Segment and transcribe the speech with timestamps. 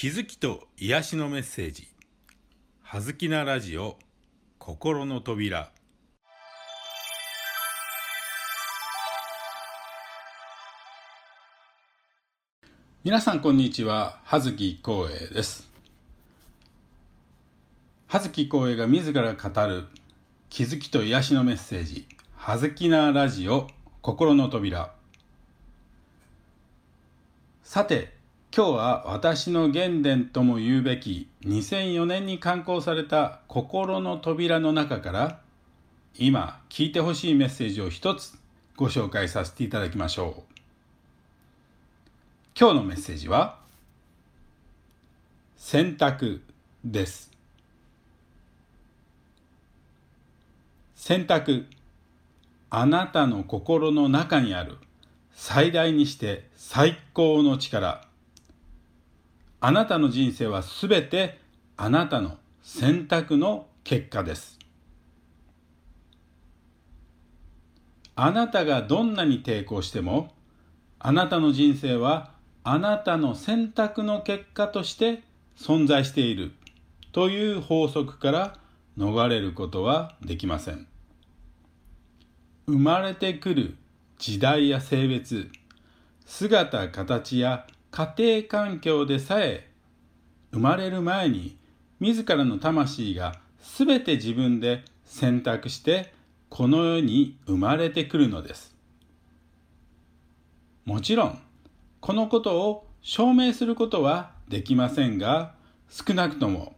[0.00, 1.86] 気づきと癒しのメッセージ
[2.80, 3.98] 「はずきなラジオ
[4.58, 5.70] 心の扉」
[13.04, 14.22] 皆さんこんにちは。
[14.24, 15.70] 葉月光栄です。
[18.06, 19.86] 葉月光栄が自ら語る。
[20.48, 23.68] 気づきと癒しのメッセージ「はずきなラジオ
[24.00, 24.94] 心の扉」
[27.62, 28.18] さて
[28.52, 35.38] 今日は私の原点とも言うべき2004年に刊行された心の扉の中から
[36.18, 38.36] 今聞いてほしいメッセージを一つ
[38.74, 40.54] ご紹介させていただきましょう。
[42.58, 43.60] 今日のメッセージは
[45.56, 46.42] 選択
[46.84, 47.30] です。
[50.96, 51.66] 選択
[52.68, 54.78] あなたの心の中にある
[55.34, 58.09] 最大にして最高の力。
[59.60, 61.38] あなたの人生はすべて
[61.76, 64.58] あなたの選択の結果です。
[68.14, 70.32] あなたがどんなに抵抗しても
[70.98, 72.32] あなたの人生は
[72.64, 75.22] あなたの選択の結果として
[75.56, 76.52] 存在している
[77.12, 78.58] という法則から
[78.98, 80.86] 逃れることはできません。
[82.66, 83.76] 生まれてくる
[84.18, 85.50] 時代や性別
[86.26, 89.70] 姿形や家庭環境でさえ
[90.52, 91.56] 生まれる前に
[91.98, 93.34] 自らの魂が
[93.78, 96.12] 全て自分で選択して
[96.48, 98.74] この世に生まれてくるのです。
[100.84, 101.38] もちろん
[102.00, 105.54] このことを証明することはできませんが
[105.88, 106.76] 少なくとも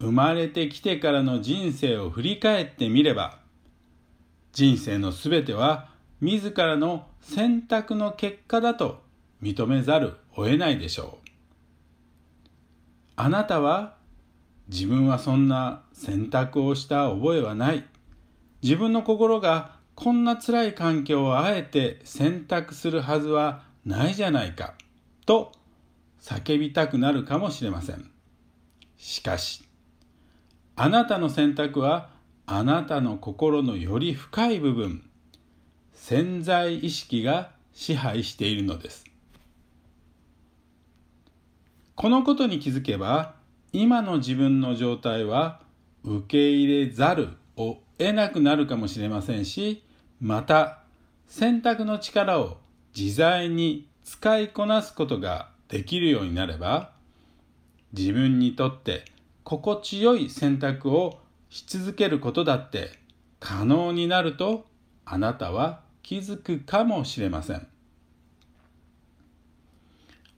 [0.00, 3.38] 生まれてきてからの人生を振り返ってみれば
[4.52, 5.88] 人生のすべては
[6.20, 9.02] 自らの選択の結果だと
[9.42, 11.28] 認めざるを得ないでしょう。
[13.16, 13.96] あなたは
[14.68, 17.84] 自分はそんな選択をした覚えはない。
[18.62, 24.74] 自分の心がこんな辛い環境をあえて選択するはずはないじゃないか
[25.24, 25.52] と
[26.20, 28.10] 叫びたくなるかもしれません。
[28.98, 29.64] しかし、
[30.74, 32.10] あなたの選択は
[32.44, 35.08] あなたの心のより深い部分、
[35.94, 39.05] 潜在意識が支配しているのです。
[41.96, 43.34] このことに気づけば
[43.72, 45.62] 今の自分の状態は
[46.04, 49.82] 受け入れざるを得なくなるかもしれませんし
[50.20, 50.82] また
[51.26, 52.58] 選択の力を
[52.94, 56.92] 自在に使いこなすことができるようになれば
[57.94, 59.06] 自分にとって
[59.42, 61.18] 心地よい選択を
[61.48, 62.90] し続けることだって
[63.40, 64.66] 可能になると
[65.06, 67.66] あなたは気づくかもしれません。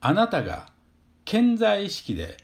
[0.00, 0.71] あなたが
[1.32, 2.36] 健在意識で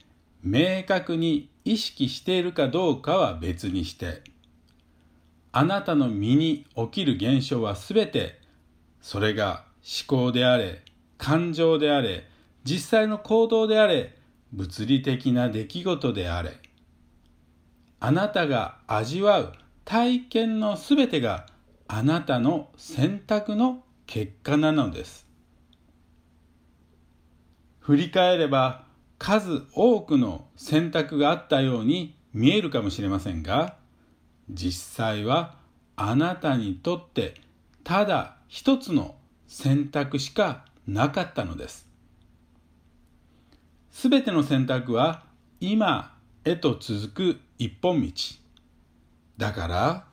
[0.42, 4.22] 明確に意識しているかどうかは別にして
[5.52, 8.40] あなたの身に起きる現象はすべて
[9.02, 9.66] それが
[10.08, 10.80] 思考であれ
[11.18, 12.24] 感情であれ
[12.64, 14.16] 実際の行動であれ
[14.54, 16.52] 物理的な出来事であれ
[18.00, 19.52] あなたが味わう
[19.84, 21.44] 体験のすべてが
[21.88, 25.27] あなたの選択の結果なのです。
[27.88, 28.84] 振り返れば
[29.16, 33.76] 数多くの選択があったように見えるかもしれませんが
[34.50, 35.54] 実際は
[35.96, 37.32] あなたにとって
[37.84, 39.14] ただ一つの
[39.46, 41.88] 選択しかなかったのです。
[43.90, 45.22] すべての選択は
[45.58, 48.12] 今へと続く一本道。
[49.38, 50.04] だから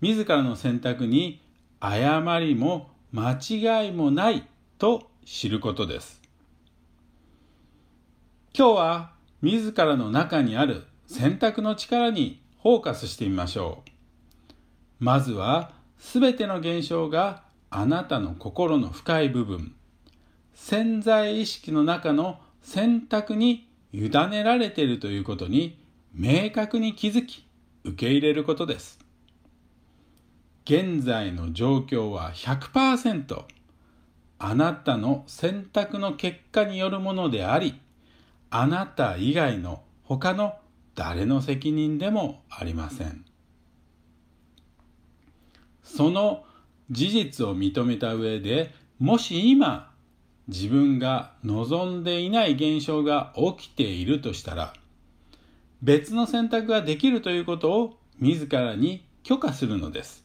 [0.00, 1.40] 自らの選択に
[1.78, 4.48] 誤りも間違いもない
[4.78, 6.23] と知ることです。
[8.56, 9.10] 今日は
[9.42, 13.90] 自らの中にある選択の力にフォーカスしてみましょう。
[15.00, 19.74] まずは全ての現象があなたの心の深い部分、
[20.54, 25.76] 潜在意識の中の選択に委ねられているということに
[26.14, 27.44] 明確に気づき
[27.82, 29.00] 受け入れることです。
[30.64, 33.46] 現在の状況は100%
[34.38, 37.80] あなたの選択の結果によるものであり
[38.56, 40.54] あなた以外の他の
[40.94, 43.24] 誰の責任でもありません。
[45.82, 46.44] その
[46.88, 49.90] 事実を認めた上でもし今
[50.46, 54.72] 自分が望んでいない現象が起きているとしたら
[55.82, 60.22] 別の選択ができるということを自らに許可するのです。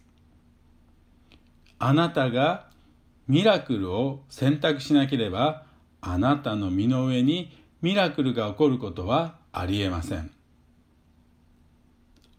[1.80, 2.68] あなたが
[3.28, 5.66] ミラクルを選択しなければ
[6.00, 10.32] あなたの身の上にミラクルが起こることはありえません。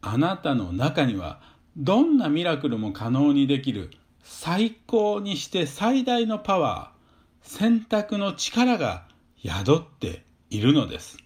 [0.02, 1.40] あなたの中には
[1.76, 3.90] どんなミラクルも可能にできる
[4.22, 9.04] 最高にして最大のパワー、選択の力が
[9.42, 11.18] 宿っているのです。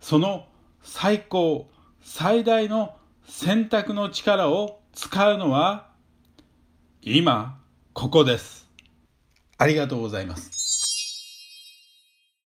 [0.00, 0.46] その
[0.82, 1.68] 最高、
[2.02, 2.96] 最大の
[3.26, 5.88] 選択の力を使うのは
[7.02, 7.60] 今、
[7.92, 8.68] ここです。
[9.58, 10.57] ありがとうございます。